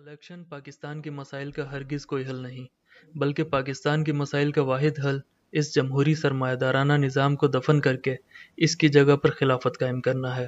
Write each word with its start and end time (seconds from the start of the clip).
Election 0.00 0.44
Pakistan 0.44 1.02
کے 1.02 1.10
مسائل 1.10 1.50
کا 1.50 1.72
ہرگز 1.72 2.06
کوئی 2.06 2.24
حل 2.26 2.34
نہیں، 2.34 2.66
بلکہ 3.18 3.44
پاکستان 3.44 4.04
کے 4.04 4.12
مسائل 4.12 4.52
کا 4.52 4.62
واحد 4.62 5.06
حل 5.06 5.18
اس 5.52 5.74
جمہوری 5.74 6.14
سرمایہ 6.14 6.54
دارانہ 6.54 6.92
نظام 6.92 7.36
کو 7.36 7.46
دفن 7.46 7.80
کر 7.80 7.96
کے 7.96 8.16
اس 8.56 8.76
کی 8.76 8.88
جگہ 8.88 9.16
پر 9.16 9.30
خلافت 9.30 9.78
قائم 9.78 10.00
کرنا 10.00 10.36
ہے۔ 10.36 10.46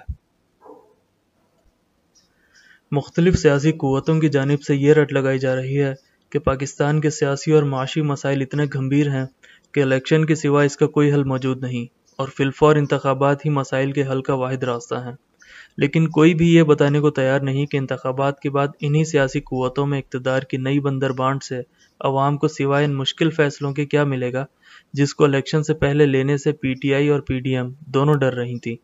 مختلف 2.93 3.39
سیاسی 3.39 3.73
قوتوں 3.73 4.21
کی 4.21 4.29
جانب 4.29 4.63
سے 4.63 4.75
یہ 4.75 4.93
رٹ 4.93 5.13
لگائی 5.13 5.39
جا 5.39 5.57
رہی 5.57 5.83
ہے 5.83 5.95
کہ 6.31 6.39
پاکستان 6.39 7.01
کے 7.01 7.11
سیاسی 7.11 7.53
اور 7.53 7.63
معاشی 7.63 8.03
مسائل 8.03 8.43
اتنے 8.43 8.65
گھمبیر 8.73 9.09
ہیں 9.09 9.27
کہ 9.73 9.83
الیکشن 9.83 10.27
کے 10.27 10.35
سوا 10.35 10.63
اس 10.63 10.77
کا 10.77 10.87
کوئی 10.87 11.13
حل 11.13 11.25
موجود 11.25 11.63
نہیں 11.63 11.95
اور 12.17 12.29
فلفور 12.29 12.77
انتخابات 12.77 13.45
ہی 13.45 13.51
مسائل 13.51 13.93
کے 13.93 14.03
حل 14.03 14.23
کا 14.23 14.35
واحد 14.35 14.63
راستہ 14.63 14.95
ہیں۔ 14.95 15.32
لیکن 15.77 16.09
کوئی 16.09 16.35
بھی 16.35 16.55
یہ 16.55 16.63
بتانے 16.63 17.01
کو 17.01 17.11
تیار 17.11 17.41
نہیں 17.41 17.67
کہ 17.67 17.77
انتخابات 17.77 18.41
کے 18.41 18.51
بعد 18.51 18.69
انہی 18.81 19.05
سیاسی 19.05 19.41
قوتوں 19.41 19.87
میں 19.87 19.99
اقتدار 19.99 20.43
کی 20.43 20.57
نئی 20.57 20.81
بندر 20.81 21.13
بانٹ 21.13 21.45
سے 21.45 21.61
عوام 22.01 22.37
کو 22.37 22.49
سوائے 22.49 22.85
ان 22.85 22.95
مشکل 22.95 23.31
فیصلوں 23.31 23.73
کے 23.73 23.87
کیا 23.87 24.05
ملے 24.05 24.33
گا، 24.33 24.45
جس 24.93 25.15
کو 25.15 25.25
الیکشن 25.25 25.63
سے 25.63 25.75
پہلے 25.75 26.07
لینے 26.07 26.37
سے 26.37 26.53
پی 26.53 26.75
ٹی 26.75 26.95
آئی 26.95 27.09
اور 27.09 27.21
پی 27.21 27.41
ڈی 27.41 27.57
ایم 27.57 27.73
دونوں 27.87 28.15
ڈر 28.15 28.35
رہی 28.35 28.59
تھیں۔ 28.59 28.77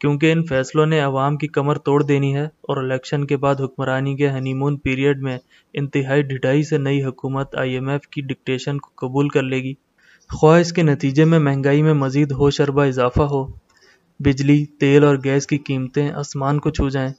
کیونکہ 0.00 0.32
ان 0.32 0.44
فیصلوں 0.44 0.86
نے 0.86 1.00
عوام 1.00 1.36
کی 1.36 1.46
کمر 1.46 1.78
توڑ 1.78 2.02
دینی 2.02 2.34
ہے 2.36 2.44
اور 2.44 2.76
الیکشن 2.76 3.26
کے 3.26 3.36
بعد 3.36 3.54
حکمرانی 3.60 4.16
کے 4.16 4.30
ہنی 4.30 4.54
مون 4.54 4.76
پیریڈ 4.76 5.22
میں 5.22 5.38
انتہائی 5.74 6.22
ڈھٹائی 6.22 6.62
سے 6.62 6.78
نئی 6.78 7.04
حکومت 7.04 7.56
آئی 7.56 7.74
ایم 7.74 7.88
ایف 7.88 8.08
کی 8.08 8.20
ڈکٹیشن 8.20 8.78
کو 8.78 8.90
قبول 8.96 9.28
کر 9.28 9.42
لے 9.42 9.62
گی۔ 9.62 9.74
خواہ 10.30 10.60
اس 10.60 10.72
کے 10.72 10.82
نتیجے 10.82 11.24
میں 11.24 11.38
مہنگائی 11.38 11.82
میں 11.82 11.94
مزید 11.94 12.32
ہو 12.32 12.50
شربہ 12.50 12.84
اضافہ 12.84 13.22
ہو۔ 13.22 13.46
بجلی، 14.24 14.66
تیل 14.66 15.04
اور 15.04 15.16
گیس 15.24 15.46
کی 15.46 15.58
قیمتیں 15.58 16.10
آسمان 16.10 16.58
کو 16.58 16.70
چھو 16.70 16.88
جائیں۔ 16.88 17.12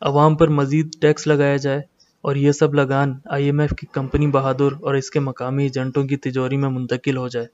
عوام 0.00 0.36
پر 0.36 0.48
مزید 0.48 1.00
ٹیکس 1.00 1.26
لگایا 1.26 1.56
جائے 1.56 1.80
اور 2.20 2.36
یہ 2.36 2.52
سب 2.52 2.74
لگان 2.74 3.12
آئی 3.30 3.44
ایم 3.44 3.60
ایف 3.60 3.70
کی 3.70 3.86
کمپنی 3.92 4.26
بہادر 4.26 4.72
اور 4.80 4.94
اس 4.94 5.10
کے 5.10 5.20
مقامی 5.20 5.62
ایجنٹوں 5.62 6.04
کی 6.04 6.16
تجوری 6.16 6.56
میں 6.56 6.68
منتقل 6.68 7.16
ہو 7.16 7.28
جائے۔ 7.28 7.46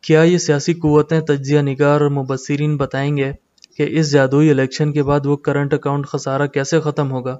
کیا 0.00 0.22
یہ 0.22 0.38
سیاسی 0.38 0.74
قوتیں 0.74 1.20
تجزیہ 1.20 1.60
نگار 1.60 2.00
اور 2.00 2.10
مبصرین 2.10 2.76
بتائیں 2.76 3.16
گے 3.16 3.32
کہ 3.76 3.86
اس 3.88 4.10
جادوئی 4.10 4.50
الیکشن 4.50 4.92
کے 4.92 5.02
بعد 5.02 5.26
وہ 5.26 5.36
کرنٹ 5.36 5.74
اکاؤنٹ 5.74 6.06
خسارہ 6.06 6.46
کیسے 6.46 6.80
ختم 6.80 7.12
ہوگا؟ 7.12 7.38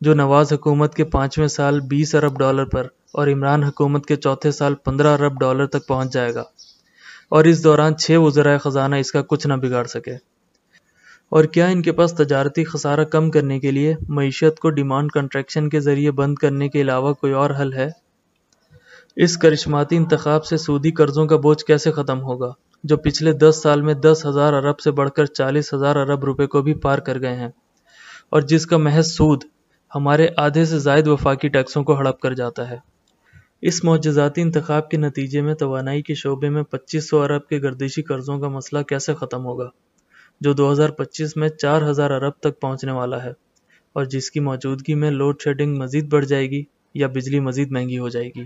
جو 0.00 0.14
نواز 0.14 0.52
حکومت 0.52 0.94
کے 0.94 1.04
پانچویں 1.04 1.48
سال 1.48 1.80
بیس 1.80 2.14
ارب 2.14 2.38
ڈالر 2.38 2.64
پر 2.64 2.86
اور 3.12 3.28
عمران 3.28 3.62
حکومت 3.62 4.06
کے 4.06 4.16
چوتھے 4.16 4.50
سال 4.52 4.74
پندرہ 4.74 5.08
ارب 5.08 5.40
ڈالر 5.40 5.66
تک 5.66 5.88
پہنچ 5.88 6.12
جائے 6.12 6.34
گا۔ 6.34 6.42
اور 7.32 7.44
اس 7.44 7.62
دوران 7.64 7.96
چھ 7.96 8.18
وزرائے 8.18 8.58
خزانہ 8.58 8.96
اس 8.96 9.12
کا 9.12 9.22
کچھ 9.22 9.46
نہ 9.46 9.54
بگاڑ 9.54 9.84
سکے۔ 9.86 10.14
اور 11.32 11.44
کیا 11.44 11.66
ان 11.66 11.82
کے 11.82 11.92
پاس 11.92 12.12
تجارتی 12.14 12.64
خسارہ 12.64 13.04
کم 13.04 13.30
کرنے 13.30 13.58
کے 13.60 13.70
لیے 13.70 13.94
معیشت 14.08 14.58
کو 14.60 14.70
ڈیمانڈ 14.70 15.12
کنٹریکشن 15.12 15.68
کے 15.68 15.80
ذریعے 15.80 16.10
بند 16.10 16.34
کرنے 16.34 16.68
کے 16.68 16.80
علاوہ 16.80 17.12
کوئی 17.12 17.32
اور 17.32 17.50
حل 17.60 17.72
ہے؟ 17.72 17.88
اس 19.16 19.36
کرشماتی 19.36 19.96
انتخاب 19.96 20.44
سے 20.44 20.56
سودی 20.56 20.90
قرضوں 20.90 21.26
کا 21.26 21.36
بوجھ 21.36 21.64
کیسے 21.64 21.90
ختم 21.92 22.20
ہوگا، 22.22 22.52
جو 22.84 22.96
پچھلے 22.96 23.32
دس 23.32 23.60
سال 23.62 23.80
میں 23.80 23.94
دس 23.94 24.24
ہزار 24.26 24.52
ارب 24.52 24.80
سے 24.80 24.90
بڑھ 24.90 25.10
کر 25.10 25.26
چالیس 25.26 25.74
ہزار 25.74 25.96
ارب 25.96 26.24
روپے 26.24 26.46
کو 26.46 26.62
بھی 26.62 26.74
پار 26.74 26.98
کر 26.98 27.20
گئے 27.20 27.34
ہیں، 27.36 27.50
اور 28.30 28.42
جس 28.42 28.66
کا 28.66 28.76
محض 28.76 29.06
سود 29.06 29.44
ہمارے 29.90 30.28
آدھے 30.36 30.64
سے 30.64 30.78
زائد 30.78 31.08
وفاقی 31.08 31.48
ٹیکسوں 31.48 31.84
کو 31.84 31.98
ہڑپ 31.98 32.20
کر 32.20 32.34
جاتا 32.34 32.70
ہے۔ 32.70 32.78
اس 33.62 33.84
معجزاتی 33.84 34.42
انتخاب 34.42 34.90
کے 34.90 34.96
نتیجے 34.96 35.40
میں 35.40 35.54
توانائی 35.54 36.02
کے 36.02 36.14
شعبے 36.14 36.48
میں 36.48 36.62
پچیس 36.62 37.08
سو 37.08 37.22
ارب 37.22 37.48
کے 37.48 37.62
گردشی 37.62 38.02
قرضوں 38.02 38.38
کا 38.38 38.48
مسئلہ 38.48 38.82
کیسے 38.82 39.14
ختم 39.14 39.44
ہوگا؟ 39.44 39.68
جو 40.40 40.52
دو 40.52 40.72
ہزار 40.72 40.88
پچیس 40.88 41.36
میں 41.36 41.48
چار 41.48 41.82
ہزار 41.82 42.10
ارب 42.10 42.32
تک 42.40 42.60
پہنچنے 42.60 42.92
والا 42.92 43.24
ہے 43.24 43.32
اور 43.92 44.04
جس 44.04 44.30
کی 44.30 44.40
موجودگی 44.40 44.94
میں 44.94 45.10
لوڈ 45.10 45.40
شیڈنگ 45.44 45.76
مزید 45.76 46.10
بڑھ 46.10 46.24
جائے 46.24 46.50
گی 46.50 46.62
یا 46.94 47.06
بجلی 47.06 47.40
مزید 47.40 47.70
مہنگی 47.70 47.98
ہو 47.98 48.08
جائے 48.08 48.28
گی۔ 48.28 48.44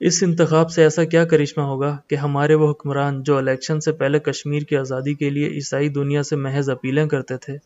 اس 0.00 0.22
انتخاب 0.22 0.70
سے 0.70 0.82
ایسا 0.82 1.04
کیا 1.04 1.24
کرشمہ 1.24 1.62
ہوگا 1.62 1.96
کہ 2.08 2.14
ہمارے 2.14 2.54
وہ 2.54 2.70
حکمران 2.70 3.22
جو 3.22 3.36
الیکشن 3.36 3.80
سے 3.80 3.92
پہلے 3.92 4.18
کشمیر 4.18 4.62
کی 4.62 4.76
آزادی 4.76 5.14
کے 5.14 5.30
لیے 5.30 5.48
عیسائی 5.48 5.88
دنیا 5.88 6.22
سے 6.22 6.36
محض 6.36 6.70
اپیلیں 6.70 7.06
کرتے 7.06 7.36
تھے 7.36 7.56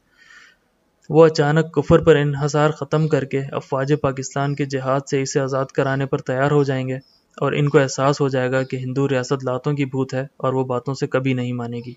وہ 1.08 1.26
اچانک 1.26 1.74
کفر 1.74 1.98
پر 1.98 2.16
انحصار 2.16 2.70
ختم 2.70 3.08
کر 3.08 3.24
کے 3.24 3.40
افواج 3.52 3.94
پاکستان 4.02 4.54
کے 4.54 4.64
جہاد 4.64 5.00
سے 5.10 5.22
اسے 5.22 5.40
آزاد 5.40 5.64
کرانے 5.64 6.06
پر 6.06 6.18
تیار 6.18 6.50
ہو 6.50 6.62
جائیں 6.62 6.88
گے 6.88 6.96
اور 7.36 7.52
ان 7.52 7.68
کو 7.68 7.78
احساس 7.78 8.20
ہو 8.20 8.28
جائے 8.28 8.52
گا 8.52 8.62
کہ 8.62 8.76
ہندو 8.76 9.08
ریاست 9.08 9.44
لاتوں 9.44 9.72
کی 9.72 9.84
بھوت 9.84 10.14
ہے 10.14 10.26
اور 10.36 10.52
وہ 10.52 10.64
باتوں 10.64 10.94
سے 10.94 11.06
کبھی 11.06 11.32
نہیں 11.32 11.52
مانے 11.52 11.80
گی۔ 11.86 11.92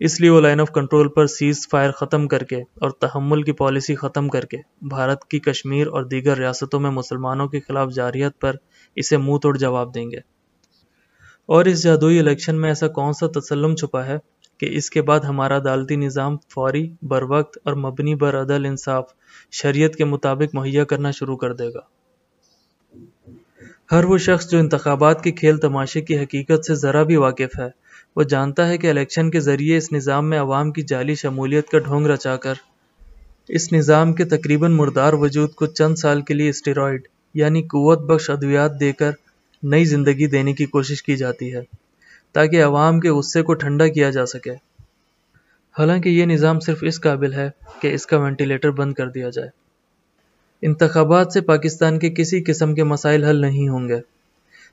اس 0.00 0.20
لیے 0.20 0.30
وہ 0.30 0.40
لائن 0.40 0.60
آف 0.60 0.72
کنٹرول 0.72 1.08
پر 1.08 1.26
سیز 1.26 1.68
فائر 1.70 1.90
ختم 1.90 2.28
کر 2.28 2.42
کے 2.42 2.56
اور 2.56 2.90
تحمل 2.90 3.42
کی 3.42 3.52
پالیسی 3.52 3.94
ختم 3.94 4.28
کر 4.28 4.44
کے 4.44 4.56
بھارت 4.82 5.24
کی 5.24 5.38
کشمیر 5.38 5.86
اور 5.86 6.02
دیگر 6.02 6.36
ریاستوں 6.36 6.80
میں 6.80 6.90
مسلمانوں 6.90 7.48
کے 7.48 7.60
خلاف 7.60 7.92
جاریت 7.92 8.40
پر 8.40 8.56
اسے 8.96 9.16
منہ 9.16 9.38
توڑ 9.38 9.56
جواب 9.56 9.94
دیں 9.94 10.10
گے۔ 10.10 10.18
اور 11.46 11.64
اس 11.64 11.82
جادوئی 11.82 12.18
الیکشن 12.18 12.60
میں 12.60 12.70
ایسا 12.70 12.88
کون 12.88 13.12
سا 13.12 13.26
تسلم 13.40 13.76
چھپا 13.76 14.06
ہے؟ 14.06 14.18
کہ 14.58 14.68
اس 14.70 14.90
کے 14.90 15.02
بعد 15.02 15.20
ہمارا 15.20 15.56
عدالتی 15.56 15.96
نظام 15.96 16.36
فوری 16.48 16.90
بر 17.02 17.22
وقت 17.22 17.58
اور 17.64 17.74
مبنی 17.74 18.14
بر 18.14 18.40
عدل 18.40 18.64
انصاف 18.64 19.04
شریعت 19.50 19.94
کے 19.94 20.04
مطابق 20.04 20.54
مہیا 20.54 20.84
کرنا 20.84 21.10
شروع 21.10 21.36
کر 21.36 21.52
دے 21.52 21.68
گا۔ 21.68 21.80
ہر 23.92 24.04
وہ 24.04 24.18
شخص 24.18 24.50
جو 24.50 24.58
انتخابات 24.58 25.24
کے 25.24 25.32
کھیل 25.32 25.58
تماشے 25.58 26.00
کی 26.00 26.18
حقیقت 26.18 26.64
سے 26.64 26.74
ذرا 26.74 27.02
بھی 27.02 27.16
واقف 27.16 27.58
ہے، 27.58 27.68
وہ 28.16 28.22
جانتا 28.22 28.68
ہے 28.68 28.78
کہ 28.78 28.90
الیکشن 28.90 29.30
کے 29.30 29.40
ذریعے 29.40 29.76
اس 29.76 29.92
نظام 29.92 30.30
میں 30.30 30.38
عوام 30.38 30.72
کی 30.72 30.82
جعلی 30.82 31.14
شمولیت 31.14 31.68
کا 31.68 31.78
ڈھونگ 31.78 32.06
رچا 32.06 32.36
کر، 32.36 32.54
اس 33.48 33.72
نظام 33.72 34.12
کے 34.12 34.24
تقریباً 34.24 34.72
مردار 34.72 35.12
وجود 35.12 35.50
کو 35.50 35.66
چند 35.66 35.94
سال 35.94 36.20
کے 36.20 36.34
لیے 36.34 36.48
اسٹیرائڈ 36.48 37.08
یعنی 37.34 37.62
قوت 37.62 37.98
بخش 37.98 38.30
ادویات 38.30 38.80
دے 38.80 38.92
کر 38.92 39.10
نئی 39.62 39.84
زندگی 39.84 40.26
دینے 40.26 40.52
کی 40.52 40.66
کوشش 40.66 41.02
کی 41.02 41.16
جاتی 41.16 41.54
ہے۔ 41.54 41.85
تاکہ 42.36 42.64
عوام 42.64 43.00
کے 43.00 43.10
غصے 43.10 43.42
کو 43.42 43.54
ٹھنڈا 43.54 43.88
کیا 43.88 44.10
جا 44.10 44.26
سکے۔ 44.26 44.50
حالانکہ 45.78 46.08
یہ 46.08 46.24
نظام 46.24 46.60
صرف 46.60 46.78
اس 46.82 47.00
قابل 47.00 47.32
ہے 47.32 47.50
کہ 47.82 47.94
اس 47.94 48.06
کا 48.06 48.18
وینٹیلیٹر 48.18 48.70
بند 48.70 48.92
کر 48.92 49.08
دیا 49.08 49.28
جائے۔ 49.28 49.48
انتخابات 50.62 51.32
سے 51.32 51.40
پاکستان 51.40 51.98
کے 51.98 52.10
کسی 52.10 52.42
قسم 52.42 52.74
کے 52.74 52.84
مسائل 52.84 53.24
حل 53.24 53.36
نہیں 53.36 53.68
ہوں 53.68 53.88
گے، 53.88 54.00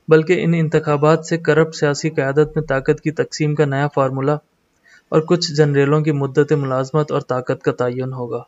بلکہ 0.08 0.44
ان 0.44 0.54
انتخابات 0.54 1.26
سے 1.26 1.38
کرپٹ 1.38 1.76
سیاسی 1.76 2.10
قیادت 2.10 2.56
میں 2.56 2.64
طاقت 2.64 3.02
کی 3.02 3.12
تقسیم 3.12 3.56
کا 3.56 3.66
نیا 3.66 3.88
فارمولا 3.88 4.34
اور 5.10 5.22
کچھ 5.22 5.54
جنریلوں 5.54 6.02
کی 6.02 6.12
مدت 6.12 6.54
ملازمت 6.54 7.12
اور 7.12 7.22
طاقت 7.22 7.64
کا 7.64 7.72
تعین 7.72 8.14
ہوگا۔ 8.14 8.44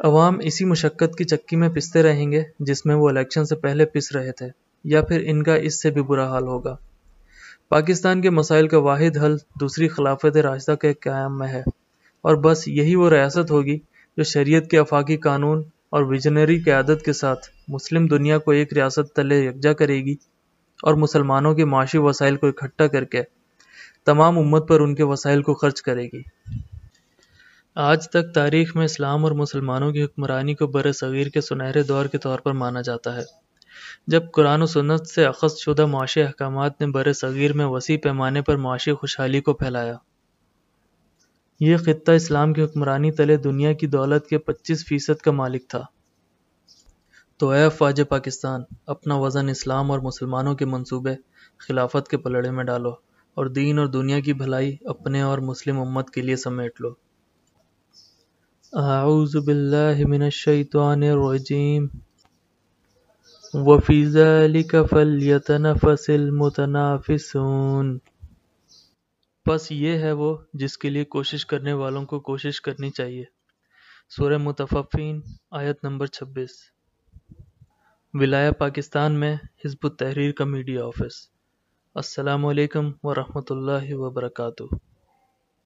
عوام 0.00 0.38
اسی 0.42 0.64
مشقت 0.64 1.18
کی 1.18 1.24
چکی 1.24 1.56
میں 1.56 1.68
پستے 1.68 2.02
رہیں 2.02 2.32
گے 2.32 2.42
جس 2.58 2.86
میں 2.86 2.94
وہ 2.94 3.08
الیکشن 3.08 3.44
سے 3.44 3.56
پہلے 3.56 3.84
پس 3.84 4.12
رہے 4.12 4.32
تھے۔ 4.32 4.61
یا 4.84 5.02
پھر 5.02 5.22
ان 5.26 5.42
کا 5.42 5.54
اس 5.54 5.82
سے 5.82 5.90
بھی 5.90 6.02
برا 6.02 6.28
حال 6.28 6.42
ہوگا۔ 6.42 6.76
پاکستان 7.68 8.20
کے 8.20 8.30
مسائل 8.30 8.68
کا 8.68 8.78
واحد 8.78 9.16
حل 9.16 9.36
دوسری 9.60 9.88
خلافت 9.88 10.36
راستہ 10.36 10.72
کے 10.72 10.92
قیام 10.92 11.38
میں 11.38 11.48
ہے۔ 11.48 11.62
اور 12.20 12.34
بس 12.34 12.68
یہی 12.68 12.94
وہ 12.94 13.10
ریاست 13.10 13.50
ہوگی 13.50 13.78
جو 14.16 14.22
شریعت 14.22 14.70
کے 14.70 14.78
افاقی 14.78 15.16
قانون 15.16 15.62
اور 15.90 16.02
ویژنری 16.02 16.60
قیادت 16.60 17.04
کے 17.04 17.12
ساتھ 17.12 17.46
مسلم 17.68 18.06
دنیا 18.06 18.38
کو 18.38 18.50
ایک 18.50 18.72
ریاست 18.72 19.16
تلے 19.16 19.38
یکجا 19.38 19.72
کرے 19.72 20.04
گی 20.04 20.14
اور 20.82 20.94
مسلمانوں 20.94 21.54
کے 21.54 21.64
معاشی 21.64 21.98
وسائل 21.98 22.36
کو 22.36 22.46
اکٹھا 22.46 22.86
کر 22.86 23.04
کے 23.04 23.22
تمام 24.06 24.38
امت 24.38 24.68
پر 24.68 24.80
ان 24.80 24.94
کے 24.94 25.02
وسائل 25.02 25.42
کو 25.42 25.54
خرچ 25.54 25.82
کرے 25.82 26.04
گی۔ 26.12 26.22
آج 27.74 28.10
تک 28.10 28.34
تاریخ 28.34 28.76
میں 28.76 28.84
اسلام 28.84 29.24
اور 29.24 29.32
مسلمانوں 29.32 29.92
کی 29.92 30.02
حکمرانی 30.04 30.54
کو 30.54 30.66
بر 30.66 30.92
صغیر 30.92 31.26
کے 31.26 31.40
سنہرے 31.40 31.82
دور 31.82 32.06
کے 32.06 32.18
طور 32.18 32.38
پر 32.38 32.52
مانا 32.52 32.80
جاتا 32.80 33.16
ہے۔ 33.16 33.41
جب 34.06 34.22
قرآن 34.32 34.62
و 34.62 34.66
سنت 34.66 35.06
سے 35.06 35.24
اخذ 35.24 35.56
شدہ 35.58 35.86
معاشی 35.86 36.22
احکامات 36.22 36.80
نے 36.80 36.86
بر 36.86 37.12
صغیر 37.12 37.52
میں 37.52 37.66
وسیع 37.66 37.96
پیمانے 38.02 38.42
پر 38.42 38.56
معاشی 38.56 38.92
خوشحالی 38.92 39.40
کو 39.40 39.52
پھیلایا۔ 39.52 39.96
یہ 41.60 41.76
خطہ 41.76 42.12
اسلام 42.12 42.52
کی 42.52 42.62
حکمرانی 42.62 43.12
تلے 43.12 43.36
دنیا 43.36 43.72
کی 43.72 43.86
دولت 43.86 44.26
کے 44.26 44.38
پچیس 44.38 44.86
فیصد 44.86 45.20
کا 45.20 45.30
مالک 45.30 45.68
تھا۔ 45.68 45.82
تو 47.38 47.50
اے 47.50 47.64
افواج 47.64 48.02
پاکستان، 48.08 48.60
اپنا 48.86 49.14
وزن 49.14 49.48
اسلام 49.48 49.90
اور 49.90 49.98
مسلمانوں 49.98 50.54
کے 50.54 50.64
منصوبے 50.64 51.14
خلافت 51.58 52.08
کے 52.08 52.16
پلڑے 52.16 52.50
میں 52.50 52.64
ڈالو 52.64 52.90
اور 53.34 53.46
دین 53.46 53.78
اور 53.78 53.86
دنیا 53.86 54.20
کی 54.20 54.32
بھلائی 54.32 54.76
اپنے 54.84 55.22
اور 55.22 55.38
مسلم 55.38 55.80
امت 55.80 56.10
کے 56.10 56.22
لیے 56.22 56.36
سمیٹ 56.36 56.80
لو۔ 56.80 56.90
اعوذ 58.72 59.36
باللہ 59.36 60.06
من 60.08 60.22
الشیطان 60.22 61.02
الرجیم۔ 61.02 61.86
وفی 63.54 64.06
ذلك 64.06 64.76
فلیتنفس 64.90 66.10
المتنافسون۔ 66.10 67.98
پس 69.44 69.72
یہ 69.72 69.98
ہے 69.98 70.12
وہ 70.12 70.36
جس 70.54 70.78
کے 70.78 70.90
لیے 70.90 71.04
کوشش 71.04 71.46
کرنے 71.46 71.72
والوں 71.72 72.04
کو 72.04 72.20
کوشش 72.20 72.60
کرنی 72.60 72.90
چاہیے۔ 72.90 73.24
سورہ 74.08 74.38
متففین، 74.38 75.20
آیت 75.50 75.84
نمبر 75.84 76.06
چھبیس۔ 76.06 76.50
ولایہ 78.14 78.50
پاکستان 78.50 79.20
میں 79.20 79.36
حزب 79.64 79.78
التحریر 79.82 80.32
کا 80.32 80.44
میڈیا 80.44 80.84
آفس۔ 80.84 81.28
السلام 81.94 82.46
علیکم 82.46 82.90
ورحمۃ 83.02 83.46
اللہ 83.50 83.94
وبرکاتہ۔ 83.94 84.91